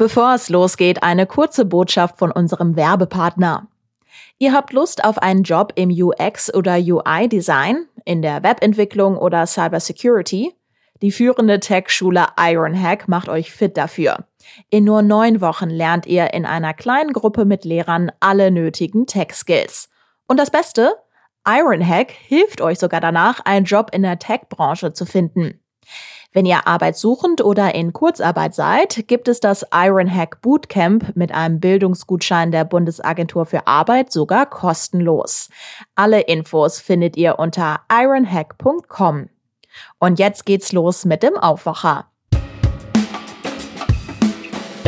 [0.00, 3.66] Bevor es losgeht, eine kurze Botschaft von unserem Werbepartner.
[4.38, 10.54] Ihr habt Lust auf einen Job im UX oder UI-Design, in der Webentwicklung oder Cybersecurity?
[11.02, 14.24] Die führende Tech-Schule Ironhack macht euch fit dafür.
[14.70, 19.90] In nur neun Wochen lernt ihr in einer kleinen Gruppe mit Lehrern alle nötigen Tech-Skills.
[20.26, 20.94] Und das Beste?
[21.46, 25.60] Ironhack hilft euch sogar danach, einen Job in der Tech-Branche zu finden.
[26.32, 32.52] Wenn ihr arbeitssuchend oder in Kurzarbeit seid, gibt es das Ironhack Bootcamp mit einem Bildungsgutschein
[32.52, 35.48] der Bundesagentur für Arbeit sogar kostenlos.
[35.96, 39.28] Alle Infos findet ihr unter ironhack.com.
[39.98, 42.09] Und jetzt geht's los mit dem Aufwacher.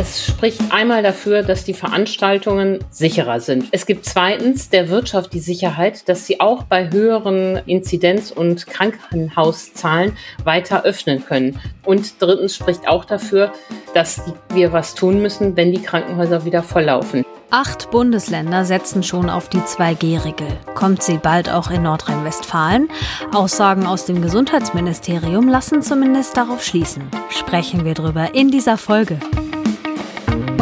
[0.03, 3.69] Es spricht einmal dafür, dass die Veranstaltungen sicherer sind.
[3.71, 10.17] Es gibt zweitens der Wirtschaft die Sicherheit, dass sie auch bei höheren Inzidenz- und Krankenhauszahlen
[10.43, 11.61] weiter öffnen können.
[11.85, 13.53] Und drittens spricht auch dafür,
[13.95, 17.25] dass wir was tun müssen, wenn die Krankenhäuser wieder volllaufen.
[17.51, 20.49] Acht Bundesländer setzen schon auf die 2G-Regel.
[20.75, 22.89] Kommt sie bald auch in Nordrhein-Westfalen?
[23.33, 27.05] Aussagen aus dem Gesundheitsministerium lassen zumindest darauf schließen.
[27.29, 29.21] Sprechen wir drüber in dieser Folge.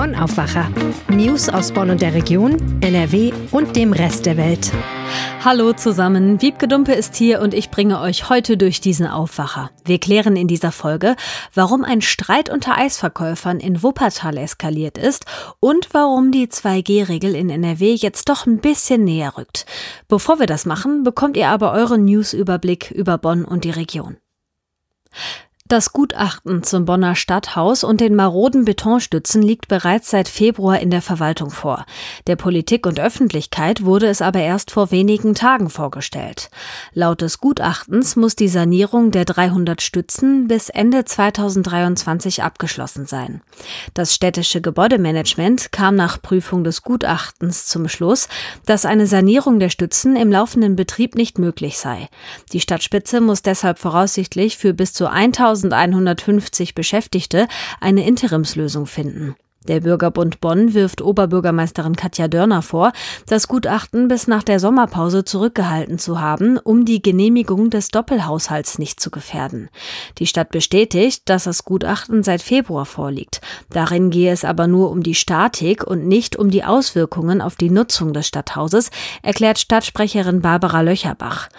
[0.01, 0.67] Bonn Aufwacher.
[1.11, 4.73] News aus Bonn und der Region, NRW und dem Rest der Welt.
[5.45, 9.71] Hallo zusammen, Wiebke Dumpe ist hier und ich bringe euch heute durch diesen Aufwacher.
[9.85, 11.17] Wir klären in dieser Folge,
[11.53, 15.27] warum ein Streit unter Eisverkäufern in Wuppertal eskaliert ist
[15.61, 19.67] und warum die 2G-Regel in NRW jetzt doch ein bisschen näher rückt.
[20.09, 24.17] Bevor wir das machen, bekommt ihr aber euren News-Überblick über Bonn und die Region.
[25.71, 31.01] Das Gutachten zum Bonner Stadthaus und den maroden Betonstützen liegt bereits seit Februar in der
[31.01, 31.87] Verwaltung vor.
[32.27, 36.51] Der Politik und Öffentlichkeit wurde es aber erst vor wenigen Tagen vorgestellt.
[36.93, 43.41] Laut des Gutachtens muss die Sanierung der 300 Stützen bis Ende 2023 abgeschlossen sein.
[43.95, 48.27] Das städtische Gebäudemanagement kam nach Prüfung des Gutachtens zum Schluss,
[48.67, 52.09] dass eine Sanierung der Stützen im laufenden Betrieb nicht möglich sei.
[52.53, 57.47] Die Stadtspitze muss deshalb voraussichtlich für bis zu 1000 1150 Beschäftigte
[57.81, 59.37] eine Interimslösung finden.
[59.69, 62.93] Der Bürgerbund Bonn wirft Oberbürgermeisterin Katja Dörner vor,
[63.27, 69.01] das Gutachten bis nach der Sommerpause zurückgehalten zu haben, um die Genehmigung des Doppelhaushalts nicht
[69.01, 69.69] zu gefährden.
[70.17, 73.43] Die Stadt bestätigt, dass das Gutachten seit Februar vorliegt.
[73.69, 77.69] Darin gehe es aber nur um die Statik und nicht um die Auswirkungen auf die
[77.69, 78.91] Nutzung des Stadthauses,
[79.23, 81.51] erklärt Stadtsprecherin Barbara Löcherbach.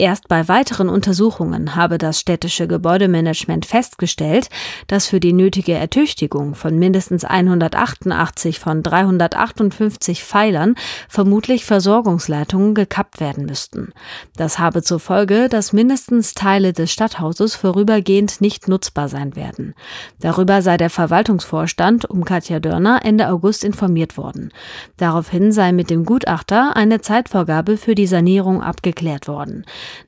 [0.00, 4.48] Erst bei weiteren Untersuchungen habe das städtische Gebäudemanagement festgestellt,
[4.86, 10.74] dass für die nötige Ertüchtigung von mindestens 188 von 358 Pfeilern
[11.08, 13.92] vermutlich Versorgungsleitungen gekappt werden müssten.
[14.36, 19.74] Das habe zur Folge, dass mindestens Teile des Stadthauses vorübergehend nicht nutzbar sein werden.
[20.20, 24.52] Darüber sei der Verwaltungsvorstand um Katja Dörner Ende August informiert worden.
[24.96, 29.64] Daraufhin sei mit dem Gutachter eine Zeitvorgabe für die Sanierung abgeklärt worden.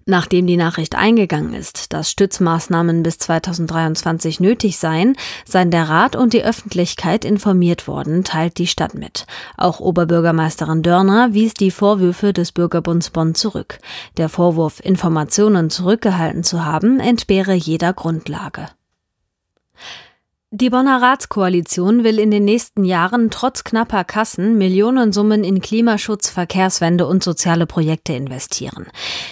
[0.06, 6.32] Nachdem die Nachricht eingegangen ist, dass Stützmaßnahmen bis 2023 nötig seien, seien der Rat und
[6.32, 9.26] die Öffentlichkeit informiert worden, teilt die Stadt mit.
[9.56, 13.78] Auch Oberbürgermeisterin Dörner wies die Vorwürfe des Bürgerbunds Bonn zurück.
[14.16, 18.69] Der Vorwurf, Informationen zurückgehalten zu haben, entbehre jeder Grundlage.
[20.54, 27.06] Die Bonner Ratskoalition will in den nächsten Jahren trotz knapper Kassen Millionensummen in Klimaschutz, Verkehrswende
[27.06, 28.88] und soziale Projekte investieren.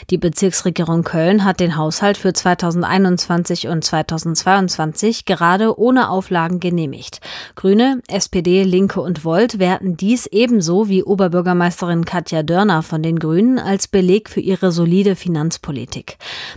[0.08, 7.20] Die Bezirksregierung Köln hat den Haushalt für 2021 und 2022 gerade ohne Auflagen genehmigt.
[7.54, 13.58] Grüne, SPD, Linke und Volt werten dies ebenso wie Oberbürgermeisterin Katja Dörner von den Grünen
[13.58, 16.16] als Beleg für ihre solide Finanzpolitik.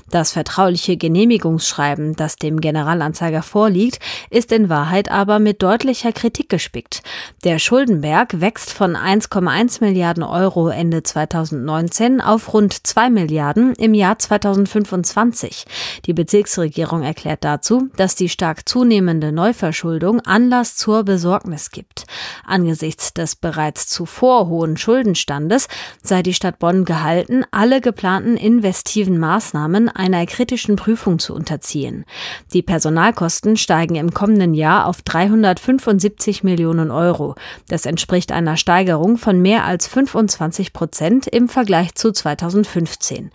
[0.09, 3.99] Das vertrauliche Genehmigungsschreiben, das dem Generalanzeiger vorliegt,
[4.29, 7.03] ist in Wahrheit aber mit deutlicher Kritik gespickt.
[7.43, 14.17] Der Schuldenberg wächst von 1,1 Milliarden Euro Ende 2019 auf rund 2 Milliarden im Jahr
[14.17, 15.65] 2025.
[16.05, 22.05] Die Bezirksregierung erklärt dazu, dass die stark zunehmende Neuverschuldung Anlass zur Besorgnis gibt.
[22.45, 25.67] Angesichts des bereits zuvor hohen Schuldenstandes
[26.01, 32.05] sei die Stadt Bonn gehalten, alle geplanten investiven Maßnahmen einer kritischen Prüfung zu unterziehen.
[32.53, 37.35] Die Personalkosten steigen im kommenden kommenden Jahr auf 375 Millionen Euro.
[37.69, 43.31] Das entspricht einer Steigerung von mehr als 25 Prozent im Vergleich zu 2015.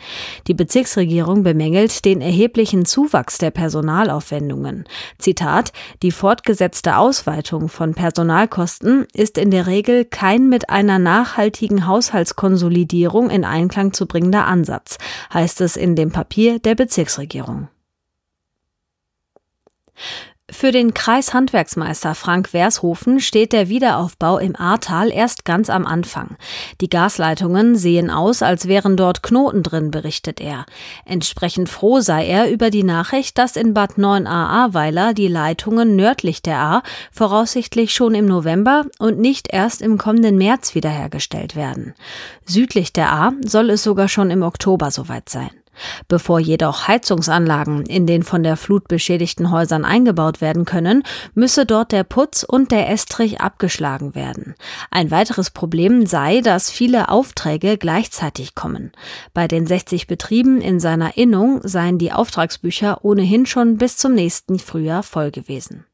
[0.46, 4.84] Die Bezirksregierung bemängelt den erheblichen Zuwachs der Personalaufwendungen.
[5.18, 5.72] Zitat,
[6.02, 13.44] die fortgesetzte Ausweitung von Personalkosten ist in der Regel kein mit einer nachhaltigen Haushaltskonsolidierung in
[13.44, 14.98] Einklang zu bringender Ansatz,
[15.32, 17.68] heißt es in dem Papier der Bezirksregierung.
[20.50, 26.36] Für den Kreishandwerksmeister Frank Wershofen steht der Wiederaufbau im Ahrtal erst ganz am Anfang.
[26.80, 30.64] Die Gasleitungen sehen aus, als wären dort Knoten drin, berichtet er.
[31.04, 36.40] Entsprechend froh sei er über die Nachricht, dass in Bad 9a Ahrweiler die Leitungen nördlich
[36.40, 41.92] der Ahr voraussichtlich schon im November und nicht erst im kommenden März wiederhergestellt werden.
[42.46, 45.50] Südlich der Ahr soll es sogar schon im Oktober soweit sein.
[46.08, 51.02] Bevor jedoch Heizungsanlagen in den von der Flut beschädigten Häusern eingebaut werden können,
[51.34, 54.54] müsse dort der Putz und der Estrich abgeschlagen werden.
[54.90, 58.92] Ein weiteres Problem sei, dass viele Aufträge gleichzeitig kommen.
[59.34, 64.58] Bei den 60 Betrieben in seiner Innung seien die Auftragsbücher ohnehin schon bis zum nächsten
[64.58, 65.87] Frühjahr voll gewesen.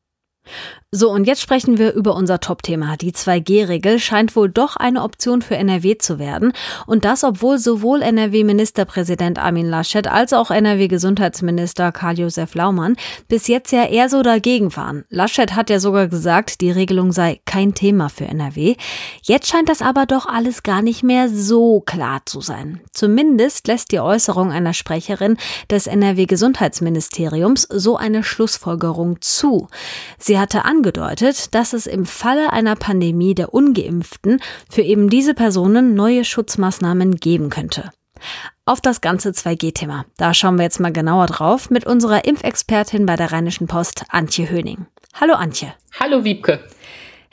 [0.97, 2.97] So, und jetzt sprechen wir über unser Top-Thema.
[2.97, 6.53] Die 2G-Regel scheint wohl doch eine Option für NRW zu werden.
[6.87, 12.95] Und das, obwohl sowohl NRW-Ministerpräsident Armin Laschet als auch NRW-Gesundheitsminister Karl-Josef Laumann
[13.27, 15.05] bis jetzt ja eher so dagegen waren.
[15.09, 18.77] Laschet hat ja sogar gesagt, die Regelung sei kein Thema für NRW.
[19.23, 22.81] Jetzt scheint das aber doch alles gar nicht mehr so klar zu sein.
[22.93, 25.39] Zumindest lässt die Äußerung einer Sprecherin
[25.69, 29.67] des NRW-Gesundheitsministeriums so eine Schlussfolgerung zu.
[30.19, 34.41] Sie hatte angedeutet, dass es im Falle einer Pandemie der ungeimpften
[34.71, 37.91] für eben diese Personen neue Schutzmaßnahmen geben könnte.
[38.65, 40.07] Auf das ganze 2G-Thema.
[40.17, 44.49] Da schauen wir jetzt mal genauer drauf mit unserer Impfexpertin bei der Rheinischen Post, Antje
[44.49, 44.87] Höning.
[45.15, 45.75] Hallo Antje.
[46.01, 46.61] Hallo Wiebke.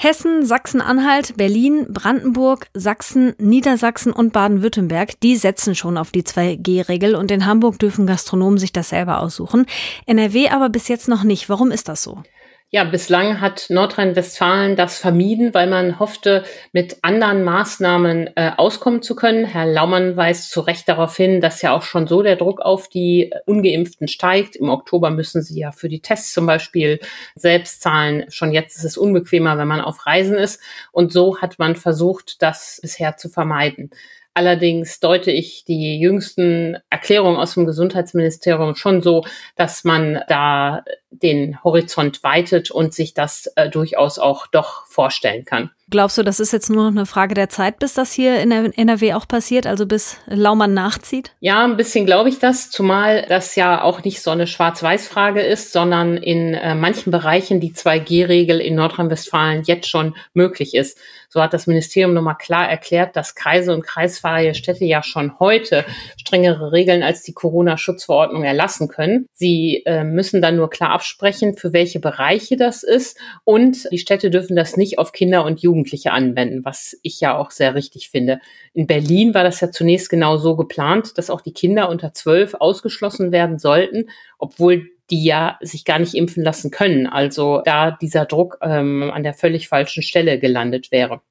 [0.03, 7.29] Hessen, Sachsen-Anhalt, Berlin, Brandenburg, Sachsen, Niedersachsen und Baden-Württemberg, die setzen schon auf die 2G-Regel und
[7.29, 9.67] in Hamburg dürfen Gastronomen sich das selber aussuchen.
[10.07, 11.49] NRW aber bis jetzt noch nicht.
[11.49, 12.23] Warum ist das so?
[12.73, 19.13] Ja, bislang hat Nordrhein-Westfalen das vermieden, weil man hoffte, mit anderen Maßnahmen äh, auskommen zu
[19.13, 19.43] können.
[19.43, 22.87] Herr Laumann weist zu Recht darauf hin, dass ja auch schon so der Druck auf
[22.87, 24.55] die Ungeimpften steigt.
[24.55, 27.01] Im Oktober müssen sie ja für die Tests zum Beispiel
[27.35, 28.23] selbst zahlen.
[28.29, 30.61] Schon jetzt ist es unbequemer, wenn man auf Reisen ist.
[30.93, 33.89] Und so hat man versucht, das bisher zu vermeiden.
[34.33, 39.25] Allerdings deute ich die jüngsten Erklärungen aus dem Gesundheitsministerium schon so,
[39.57, 45.71] dass man da den Horizont weitet und sich das äh, durchaus auch doch vorstellen kann.
[45.91, 48.49] Glaubst du, das ist jetzt nur noch eine Frage der Zeit, bis das hier in
[48.51, 51.33] der NRW auch passiert, also bis Laumann nachzieht?
[51.41, 55.73] Ja, ein bisschen glaube ich das, zumal das ja auch nicht so eine Schwarz-Weiß-Frage ist,
[55.73, 60.97] sondern in äh, manchen Bereichen die 2G-Regel in Nordrhein-Westfalen jetzt schon möglich ist.
[61.27, 65.83] So hat das Ministerium nochmal klar erklärt, dass Kreise und kreisfreie Städte ja schon heute
[66.17, 69.27] strengere Regeln als die Corona-Schutzverordnung erlassen können.
[69.33, 74.29] Sie äh, müssen dann nur klar absprechen, für welche Bereiche das ist und die Städte
[74.29, 78.39] dürfen das nicht auf Kinder und Jugendliche anwenden, was ich ja auch sehr richtig finde.
[78.75, 82.53] In Berlin war das ja zunächst genau so geplant, dass auch die Kinder unter zwölf
[82.53, 87.07] ausgeschlossen werden sollten, obwohl die ja sich gar nicht impfen lassen können.
[87.07, 91.21] Also da dieser Druck ähm, an der völlig falschen Stelle gelandet wäre.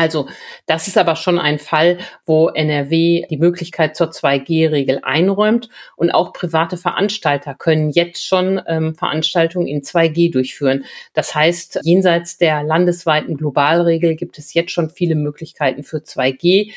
[0.00, 0.28] Also
[0.64, 6.32] das ist aber schon ein Fall, wo NRW die Möglichkeit zur 2G-Regel einräumt und auch
[6.32, 10.86] private Veranstalter können jetzt schon ähm, Veranstaltungen in 2G durchführen.
[11.12, 16.72] Das heißt, jenseits der landesweiten Globalregel gibt es jetzt schon viele Möglichkeiten für 2G.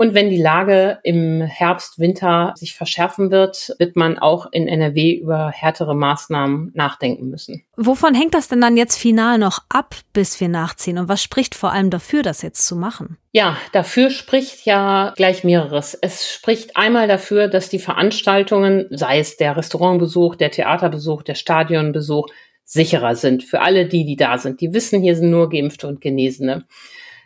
[0.00, 5.12] Und wenn die Lage im Herbst, Winter sich verschärfen wird, wird man auch in NRW
[5.12, 7.64] über härtere Maßnahmen nachdenken müssen.
[7.76, 10.96] Wovon hängt das denn dann jetzt final noch ab, bis wir nachziehen?
[10.96, 13.18] Und was spricht vor allem dafür, das jetzt zu machen?
[13.32, 15.92] Ja, dafür spricht ja gleich mehreres.
[15.92, 22.26] Es spricht einmal dafür, dass die Veranstaltungen, sei es der Restaurantbesuch, der Theaterbesuch, der Stadionbesuch,
[22.64, 24.62] sicherer sind für alle die, die da sind.
[24.62, 26.64] Die wissen, hier sind nur Geimpfte und Genesene.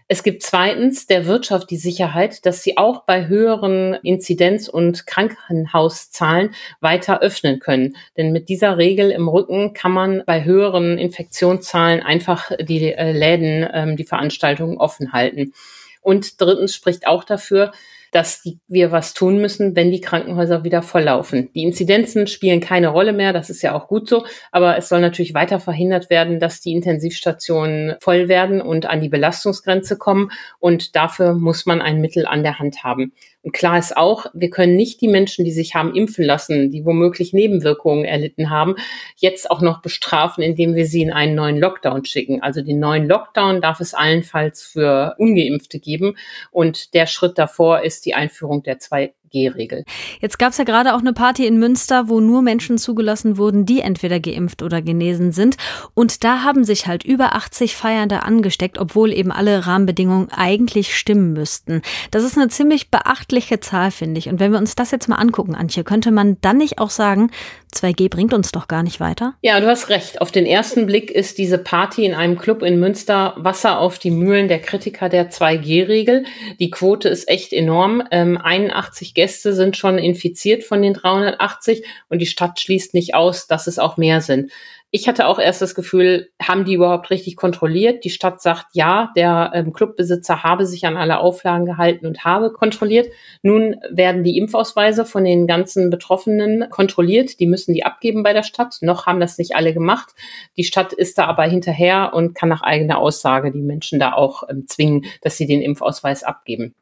[0.07, 6.55] Es gibt zweitens der Wirtschaft die Sicherheit, dass sie auch bei höheren Inzidenz- und Krankenhauszahlen
[6.81, 7.97] weiter öffnen können.
[8.19, 13.67] Denn mit dieser Regel im Rücken kann man bei höheren Infektionszahlen einfach die äh, Läden,
[13.73, 15.55] ähm, die Veranstaltungen offen halten.
[16.03, 17.73] Und drittens spricht auch dafür,
[18.15, 21.51] dass die, wir was tun müssen, wenn die Krankenhäuser wieder volllaufen.
[21.53, 25.01] Die Inzidenzen spielen keine Rolle mehr, das ist ja auch gut so, aber es soll
[25.01, 30.31] natürlich weiter verhindert werden, dass die Intensivstationen voll werden und an die Belastungsgrenze kommen
[30.61, 33.13] und dafür muss man ein Mittel an der Hand haben.
[33.45, 36.87] Und klar ist auch, wir können nicht die Menschen, die sich haben impfen lassen, die
[36.87, 38.75] womöglich Nebenwirkungen erlitten haben,
[39.17, 42.43] jetzt auch noch bestrafen, indem wir sie in einen neuen Lockdown schicken.
[42.43, 46.17] Also den neuen Lockdown darf es allenfalls für ungeimpfte geben.
[46.53, 49.85] Und der Schritt davor ist die Einführung der zwei G-Regel.
[50.21, 53.67] Jetzt gab es ja gerade auch eine Party in Münster, wo nur Menschen zugelassen wurden,
[53.67, 55.57] die entweder geimpft oder genesen sind.
[55.93, 61.33] Und da haben sich halt über 80 Feiernde angesteckt, obwohl eben alle Rahmenbedingungen eigentlich stimmen
[61.33, 61.83] müssten.
[62.13, 64.29] Das ist eine ziemlich beachtliche Zahl, finde ich.
[64.29, 67.31] Und wenn wir uns das jetzt mal angucken, Antje, könnte man dann nicht auch sagen,
[67.75, 69.35] 2G bringt uns doch gar nicht weiter?
[69.43, 70.21] Ja, du hast recht.
[70.21, 74.11] Auf den ersten Blick ist diese Party in einem Club in Münster Wasser auf die
[74.11, 76.25] Mühlen der Kritiker der 2G-Regel.
[76.61, 78.03] Die Quote ist echt enorm.
[78.11, 83.47] Ähm, 81 Gäste sind schon infiziert von den 380 und die Stadt schließt nicht aus,
[83.47, 84.51] dass es auch mehr sind.
[84.97, 88.05] Ich hatte auch erst das Gefühl, haben die überhaupt richtig kontrolliert?
[88.05, 92.53] Die Stadt sagt, ja, der ähm, Clubbesitzer habe sich an alle Auflagen gehalten und habe
[92.53, 93.09] kontrolliert.
[93.43, 97.41] Nun werden die Impfausweise von den ganzen Betroffenen kontrolliert.
[97.41, 98.77] Die müssen die abgeben bei der Stadt.
[98.83, 100.15] Noch haben das nicht alle gemacht.
[100.57, 104.45] Die Stadt ist da aber hinterher und kann nach eigener Aussage die Menschen da auch
[104.49, 106.73] ähm, zwingen, dass sie den Impfausweis abgeben.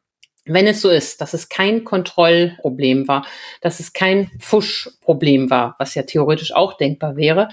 [0.45, 3.25] Wenn es so ist, dass es kein Kontrollproblem war,
[3.61, 7.47] dass es kein Fuschproblem war, was ja theoretisch auch denkbar wäre,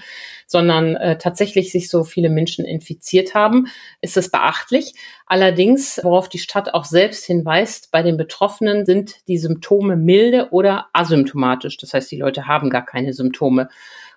[0.45, 3.67] sondern äh, tatsächlich sich so viele Menschen infiziert haben,
[4.01, 4.93] ist es beachtlich.
[5.25, 10.87] Allerdings, worauf die Stadt auch selbst hinweist, bei den Betroffenen sind die Symptome milde oder
[10.91, 11.77] asymptomatisch.
[11.77, 13.69] Das heißt, die Leute haben gar keine Symptome.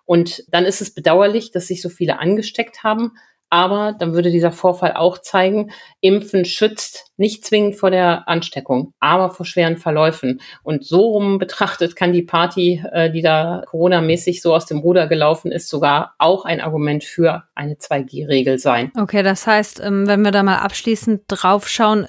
[0.04, 3.12] Und dann ist es bedauerlich, dass sich so viele angesteckt haben,
[3.54, 5.70] aber dann würde dieser Vorfall auch zeigen,
[6.00, 10.40] Impfen schützt nicht zwingend vor der Ansteckung, aber vor schweren Verläufen.
[10.64, 15.06] Und so rum betrachtet kann die Party, äh, die da Corona-mäßig so aus dem Ruder
[15.06, 18.90] gelaufen ist, sogar auch ein Argument für eine 2G-Regel sein.
[18.98, 22.08] Okay, das heißt, ähm, wenn wir da mal abschließend draufschauen,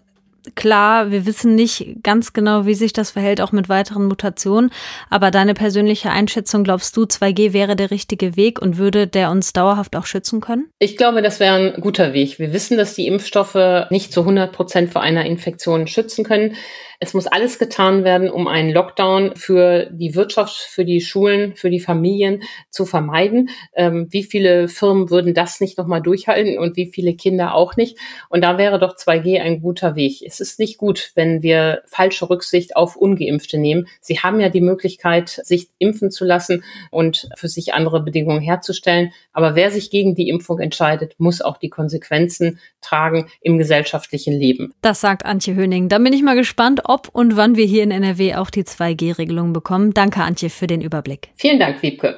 [0.56, 4.72] klar, wir wissen nicht ganz genau, wie sich das verhält, auch mit weiteren Mutationen.
[5.10, 9.54] Aber deine persönliche Einschätzung, glaubst du, 2G wäre der richtige Weg und würde der uns
[9.54, 10.68] dauerhaft auch schützen können?
[10.80, 12.38] Ich glaube, das wäre ein guter Weg.
[12.40, 16.56] Wir wissen, dass die Impfstoffe nicht zu 100 Prozent vor einer Infektion schützen können.
[17.00, 21.70] Es muss alles getan werden, um einen Lockdown für die Wirtschaft, für die Schulen, für
[21.70, 23.50] die Familien zu vermeiden.
[23.76, 27.98] Ähm, wie viele Firmen würden das nicht nochmal durchhalten und wie viele Kinder auch nicht?
[28.30, 30.22] Und da wäre doch 2G ein guter Weg.
[30.26, 33.88] Es ist nicht gut, wenn wir falsche Rücksicht auf Ungeimpfte nehmen.
[34.02, 39.12] Sie haben ja die Möglichkeit, sich impfen zu lassen und für sich andere Bedingungen herzustellen.
[39.34, 44.74] Aber wer sich gegen die Impfung entscheidet, muss auch die Konsequenzen tragen im gesellschaftlichen Leben.
[44.82, 45.90] Das sagt Antje Höning.
[45.90, 49.54] Da bin ich mal gespannt, ob und wann wir hier in NRW auch die 2G-Regelung
[49.54, 49.94] bekommen.
[49.94, 51.30] Danke, Antje, für den Überblick.
[51.36, 52.18] Vielen Dank, Wiebke.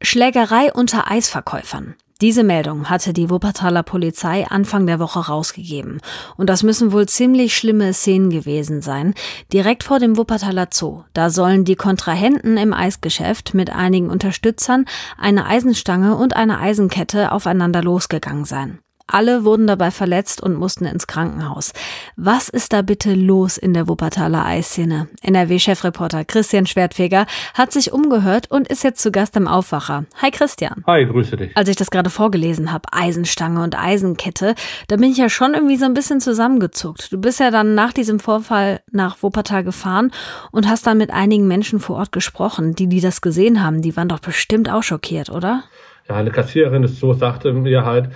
[0.00, 1.94] Schlägerei unter Eisverkäufern.
[2.22, 6.00] Diese Meldung hatte die Wuppertaler Polizei Anfang der Woche rausgegeben.
[6.36, 9.14] Und das müssen wohl ziemlich schlimme Szenen gewesen sein.
[9.52, 11.02] Direkt vor dem Wuppertaler Zoo.
[11.14, 14.84] Da sollen die Kontrahenten im Eisgeschäft mit einigen Unterstützern
[15.18, 18.78] eine Eisenstange und eine Eisenkette aufeinander losgegangen sein.
[19.12, 21.74] Alle wurden dabei verletzt und mussten ins Krankenhaus.
[22.16, 25.06] Was ist da bitte los in der Wuppertaler Eisszene?
[25.20, 30.06] NRW-Chefreporter Christian Schwertfeger hat sich umgehört und ist jetzt zu Gast im Aufwacher.
[30.22, 30.82] Hi Christian.
[30.86, 31.54] Hi, grüße dich.
[31.54, 34.54] Als ich das gerade vorgelesen habe, Eisenstange und Eisenkette,
[34.88, 37.12] da bin ich ja schon irgendwie so ein bisschen zusammengezuckt.
[37.12, 40.10] Du bist ja dann nach diesem Vorfall nach Wuppertal gefahren
[40.52, 43.82] und hast dann mit einigen Menschen vor Ort gesprochen, die, die das gesehen haben.
[43.82, 45.64] Die waren doch bestimmt auch schockiert, oder?
[46.08, 48.08] Ja, eine Kassiererin des Zoos sagte mir halt,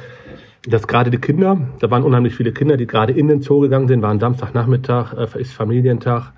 [0.66, 3.88] dass gerade die Kinder, da waren unheimlich viele Kinder, die gerade in den Zoo gegangen
[3.88, 6.32] sind, waren Samstagnachmittag, äh, ist Familientag,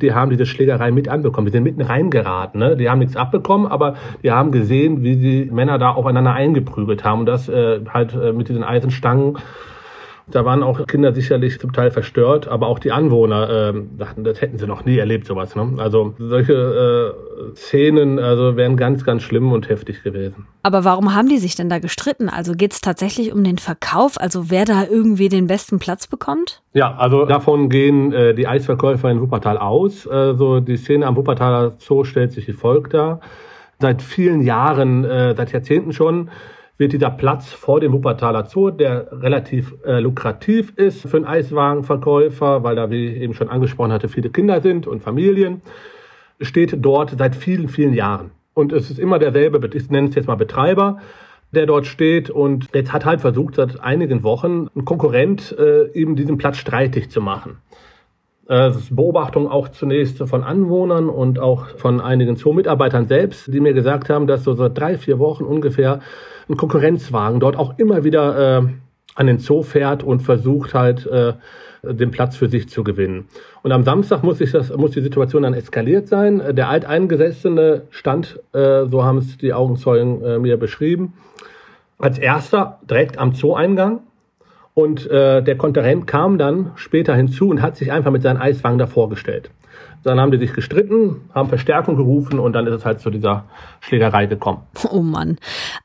[0.00, 1.46] die haben diese Schlägerei mit anbekommen.
[1.46, 2.58] Die sind mitten reingeraten.
[2.58, 2.76] Ne?
[2.76, 7.20] Die haben nichts abbekommen, aber die haben gesehen, wie die Männer da aufeinander eingeprügelt haben.
[7.20, 9.38] Und das äh, halt äh, mit diesen Eisenstangen
[10.30, 14.40] da waren auch Kinder sicherlich zum Teil verstört, aber auch die Anwohner äh, dachten, das
[14.40, 15.56] hätten sie noch nie erlebt, sowas.
[15.56, 15.74] Ne?
[15.78, 17.14] Also solche
[17.52, 20.46] äh, Szenen also wären ganz, ganz schlimm und heftig gewesen.
[20.62, 22.28] Aber warum haben die sich denn da gestritten?
[22.28, 26.62] Also geht es tatsächlich um den Verkauf, also wer da irgendwie den besten Platz bekommt?
[26.72, 30.06] Ja, also davon gehen äh, die Eisverkäufer in Wuppertal aus.
[30.06, 33.20] Also die Szene am Wuppertaler Zoo stellt sich wie folgt dar.
[33.78, 36.30] Seit vielen Jahren, äh, seit Jahrzehnten schon,
[36.80, 42.64] wird dieser Platz vor dem Wuppertaler Zoo, der relativ äh, lukrativ ist für einen Eiswagenverkäufer,
[42.64, 45.60] weil da, wie ich eben schon angesprochen hatte, viele Kinder sind und Familien,
[46.40, 48.30] steht dort seit vielen, vielen Jahren.
[48.54, 51.00] Und es ist immer derselbe, ich nenne es jetzt mal Betreiber,
[51.52, 56.16] der dort steht und jetzt hat halt versucht, seit einigen Wochen ein Konkurrent äh, eben
[56.16, 57.58] diesen Platz streitig zu machen.
[58.50, 64.10] Äh, Beobachtung auch zunächst von Anwohnern und auch von einigen Zoo-Mitarbeitern selbst, die mir gesagt
[64.10, 66.00] haben, dass so seit drei, vier Wochen ungefähr
[66.48, 68.66] ein Konkurrenzwagen dort auch immer wieder äh,
[69.14, 71.34] an den Zoo fährt und versucht halt äh,
[71.84, 73.28] den Platz für sich zu gewinnen.
[73.62, 76.42] Und am Samstag muss, ich das, muss die Situation dann eskaliert sein.
[76.56, 81.12] Der Alteingesessene stand, äh, so haben es die Augenzeugen äh, mir beschrieben,
[82.00, 84.00] als erster direkt am Zoo-Eingang.
[84.80, 88.78] Und äh, der Konterent kam dann später hinzu und hat sich einfach mit seinen Eiswagen
[88.78, 89.50] davor gestellt.
[90.02, 93.44] Dann haben die sich gestritten, haben Verstärkung gerufen und dann ist es halt zu dieser
[93.80, 94.62] Schlägerei gekommen.
[94.92, 95.36] Oh Mann.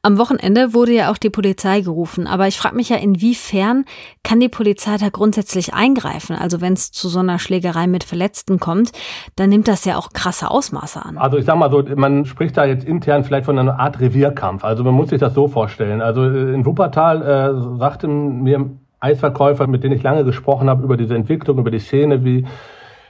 [0.01, 3.85] Am Wochenende wurde ja auch die Polizei gerufen, aber ich frage mich ja, inwiefern
[4.23, 6.35] kann die Polizei da grundsätzlich eingreifen?
[6.35, 8.93] Also wenn es zu so einer Schlägerei mit Verletzten kommt,
[9.35, 11.17] dann nimmt das ja auch krasse Ausmaße an.
[11.17, 14.63] Also ich sag mal so, man spricht da jetzt intern vielleicht von einer Art Revierkampf.
[14.63, 16.01] Also man muss sich das so vorstellen.
[16.01, 18.69] Also in Wuppertal äh, sagten mir
[19.05, 22.45] Eisverkäufer, mit denen ich lange gesprochen habe über diese Entwicklung, über die Szene, wie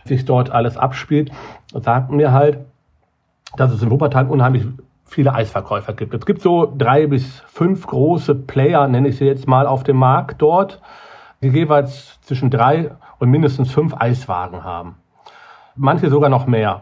[0.04, 1.32] sich dort alles abspielt,
[1.74, 2.60] sagten mir halt,
[3.58, 4.66] dass es in Wuppertal unheimlich
[5.06, 6.14] viele Eisverkäufer gibt.
[6.14, 9.98] Es gibt so drei bis fünf große Player, nenne ich sie jetzt mal, auf dem
[9.98, 10.82] Markt dort,
[11.42, 14.96] die jeweils zwischen drei und mindestens fünf Eiswagen haben.
[15.76, 16.82] Manche sogar noch mehr.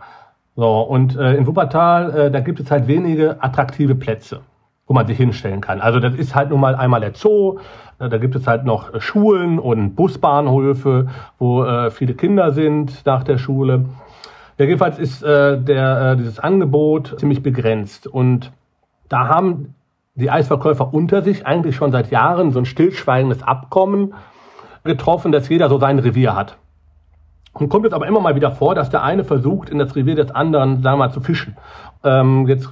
[0.56, 4.42] So, und äh, in Wuppertal, äh, da gibt es halt wenige attraktive Plätze,
[4.86, 5.82] wo man sich hinstellen kann.
[5.82, 7.60] Also das ist halt nun mal einmal der Zoo,
[8.00, 11.08] da gibt es halt noch Schulen und Busbahnhöfe,
[11.40, 13.86] wo äh, viele Kinder sind nach der Schule.
[14.58, 18.08] Ja, jedenfalls ist äh, der, äh, dieses Angebot ziemlich begrenzt.
[18.08, 18.52] Und
[19.10, 19.76] da haben
[20.16, 24.14] die Eisverkäufer unter sich eigentlich schon seit Jahren so ein stillschweigendes Abkommen
[24.84, 26.58] getroffen, dass jeder so sein Revier hat.
[27.54, 30.16] Und kommt jetzt aber immer mal wieder vor, dass der eine versucht, in das Revier
[30.16, 31.56] des anderen, sagen wir mal, zu fischen.
[32.04, 32.70] Ähm, jetzt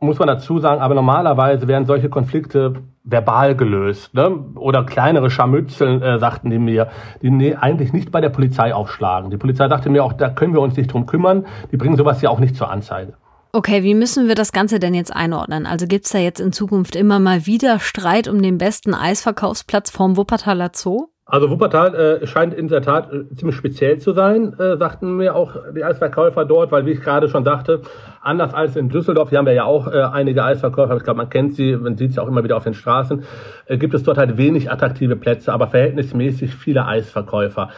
[0.00, 2.74] muss man dazu sagen, aber normalerweise werden solche Konflikte
[3.04, 4.14] verbal gelöst.
[4.14, 4.30] Ne?
[4.54, 6.88] Oder kleinere Scharmützeln, äh, sagten die mir,
[7.22, 9.30] die nee, eigentlich nicht bei der Polizei aufschlagen.
[9.30, 11.46] Die Polizei sagte mir auch, da können wir uns nicht drum kümmern.
[11.72, 13.14] Die bringen sowas ja auch nicht zur Anzeige.
[13.52, 15.66] Okay, wie müssen wir das Ganze denn jetzt einordnen?
[15.66, 19.90] Also gibt es da jetzt in Zukunft immer mal wieder Streit um den besten Eisverkaufsplatz
[19.90, 21.08] vorm Wuppertaler Zoo?
[21.30, 25.36] Also Wuppertal äh, scheint in der Tat äh, ziemlich speziell zu sein, äh, sagten mir
[25.36, 27.82] auch die Eisverkäufer dort, weil wie ich gerade schon sagte,
[28.22, 31.28] anders als in Düsseldorf, hier haben wir ja auch äh, einige Eisverkäufer, ich glaube, man
[31.28, 33.24] kennt sie, man sieht sie auch immer wieder auf den Straßen,
[33.66, 37.68] äh, gibt es dort halt wenig attraktive Plätze, aber verhältnismäßig viele Eisverkäufer.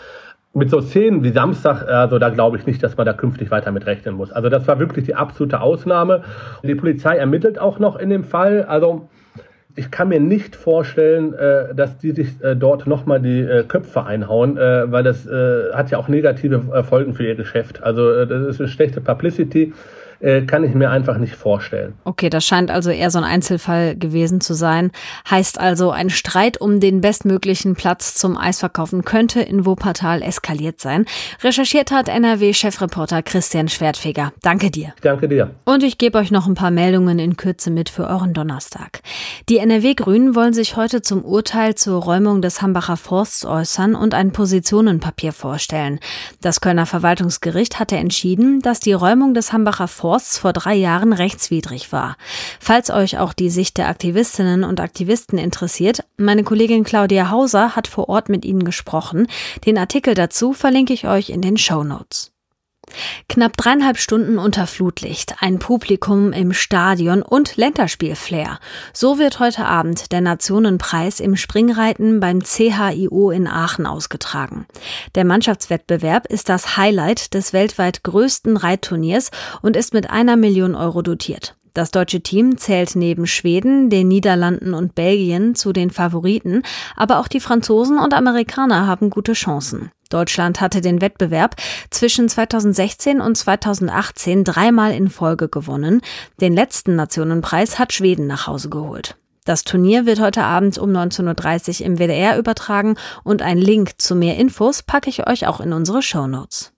[0.55, 3.73] Mit so Szenen wie Samstag, also da glaube ich nicht, dass man da künftig weiter
[3.73, 4.31] mit rechnen muss.
[4.31, 6.23] Also das war wirklich die absolute Ausnahme.
[6.63, 9.09] Die Polizei ermittelt auch noch in dem Fall, also
[9.77, 14.05] ich kann mir nicht vorstellen, äh, dass die sich äh, dort nochmal die äh, Köpfe
[14.05, 17.83] einhauen, äh, weil das äh, hat ja auch negative äh, Folgen für ihr Geschäft.
[17.83, 19.73] Also äh, das ist eine schlechte Publicity
[20.21, 21.95] äh, kann ich mir einfach nicht vorstellen.
[22.05, 24.93] Okay, das scheint also eher so ein Einzelfall gewesen zu sein.
[25.31, 31.07] Heißt also, ein Streit um den bestmöglichen Platz zum Eisverkaufen könnte in Wuppertal eskaliert sein.
[31.43, 34.33] Recherchiert hat NRW-Chefreporter Christian Schwertfeger.
[34.43, 34.93] Danke dir.
[35.01, 35.51] Danke dir.
[35.65, 39.01] Und ich gebe euch noch ein paar Meldungen in Kürze mit für euren Donnerstag.
[39.49, 44.33] Die NRW-Grünen wollen sich heute zum Urteil zur Räumung des Hambacher Forsts äußern und ein
[44.33, 45.99] Positionenpapier vorstellen.
[46.43, 51.13] Das Kölner Verwaltungsgericht hatte entschieden, dass die Räumung des Hambacher Forsts Forsts vor drei Jahren
[51.13, 52.17] rechtswidrig war.
[52.59, 57.87] Falls euch auch die Sicht der Aktivistinnen und Aktivisten interessiert, meine Kollegin Claudia Hauser hat
[57.87, 59.29] vor Ort mit ihnen gesprochen.
[59.67, 61.85] Den Artikel dazu verlinke ich euch in den Show.
[63.29, 68.59] Knapp dreieinhalb Stunden unter Flutlicht, ein Publikum im Stadion und Länderspielflair.
[68.93, 74.67] So wird heute Abend der Nationenpreis im Springreiten beim CHIO in Aachen ausgetragen.
[75.15, 79.31] Der Mannschaftswettbewerb ist das Highlight des weltweit größten Reitturniers
[79.63, 81.55] und ist mit einer Million Euro dotiert.
[81.75, 86.63] Das deutsche Team zählt neben Schweden, den Niederlanden und Belgien zu den Favoriten,
[86.97, 89.91] aber auch die Franzosen und Amerikaner haben gute Chancen.
[90.09, 91.55] Deutschland hatte den Wettbewerb
[91.91, 96.01] zwischen 2016 und 2018 dreimal in Folge gewonnen.
[96.41, 99.17] Den letzten Nationenpreis hat Schweden nach Hause geholt.
[99.45, 104.15] Das Turnier wird heute Abend um 19.30 Uhr im WDR übertragen und ein Link zu
[104.15, 106.73] mehr Infos packe ich euch auch in unsere Show Notes.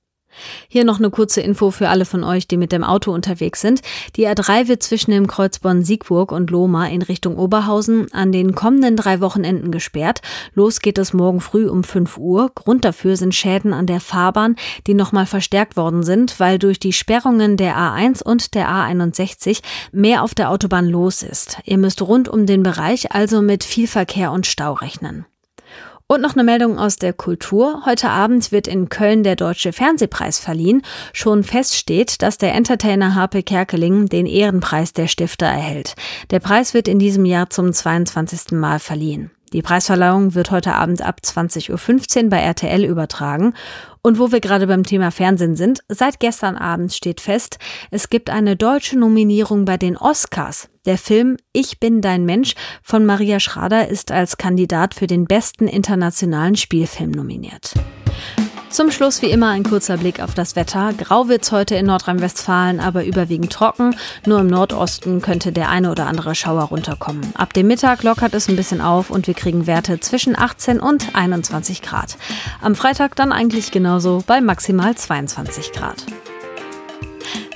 [0.69, 3.83] Hier noch eine kurze Info für alle von euch, die mit dem Auto unterwegs sind.
[4.17, 8.97] Die A3 wird zwischen dem Kreuz Bonn-Siegburg und Lohmar in Richtung Oberhausen an den kommenden
[8.97, 10.21] drei Wochenenden gesperrt.
[10.55, 12.51] Los geht es morgen früh um 5 Uhr.
[12.55, 16.93] Grund dafür sind Schäden an der Fahrbahn, die nochmal verstärkt worden sind, weil durch die
[16.93, 19.61] Sperrungen der A1 und der A61
[19.93, 21.59] mehr auf der Autobahn los ist.
[21.65, 25.27] Ihr müsst rund um den Bereich also mit viel Verkehr und Stau rechnen.
[26.13, 27.87] Und noch eine Meldung aus der Kultur.
[27.87, 30.83] Heute Abend wird in Köln der Deutsche Fernsehpreis verliehen.
[31.15, 35.95] Schon feststeht, dass der Entertainer Harpe Kerkeling den Ehrenpreis der Stifter erhält.
[36.29, 38.53] Der Preis wird in diesem Jahr zum 22.
[38.53, 39.31] Mal verliehen.
[39.53, 43.55] Die Preisverleihung wird heute Abend ab 20.15 Uhr bei RTL übertragen.
[44.01, 47.59] Und wo wir gerade beim Thema Fernsehen sind, seit gestern Abend steht fest,
[47.91, 50.69] es gibt eine deutsche Nominierung bei den Oscars.
[50.87, 55.69] Der Film Ich bin dein Mensch von Maria Schrader ist als Kandidat für den besten
[55.69, 57.75] internationalen Spielfilm nominiert.
[58.73, 60.95] Zum Schluss wie immer ein kurzer Blick auf das Wetter.
[60.97, 63.95] Grau wird's heute in Nordrhein-Westfalen, aber überwiegend trocken.
[64.25, 67.35] Nur im Nordosten könnte der eine oder andere Schauer runterkommen.
[67.35, 71.15] Ab dem Mittag lockert es ein bisschen auf und wir kriegen Werte zwischen 18 und
[71.15, 72.17] 21 Grad.
[72.63, 76.07] Am Freitag dann eigentlich genauso bei maximal 22 Grad.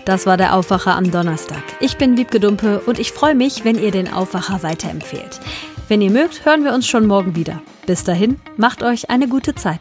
[0.04, 1.62] Das war der Aufwacher am Donnerstag.
[1.80, 5.40] Ich bin Wiebke Dumpe und ich freue mich, wenn ihr den Aufwacher weiterempfehlt.
[5.88, 7.62] Wenn ihr mögt, hören wir uns schon morgen wieder.
[7.86, 9.80] Bis dahin, macht euch eine gute Zeit.